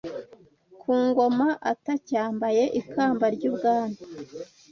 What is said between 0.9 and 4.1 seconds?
ngoma atacyambaye ikamba ry’ubwami